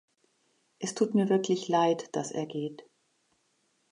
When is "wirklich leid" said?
1.29-2.09